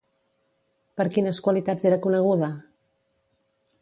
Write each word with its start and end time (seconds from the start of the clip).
Per 1.01 1.05
quines 1.15 1.41
qualitats 1.47 1.85
era 1.91 1.99
coneguda? 2.07 2.51